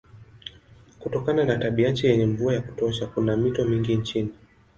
[0.99, 4.29] Kutokana na tabianchi yenye mvua ya kutosha kuna mito mingi nchini.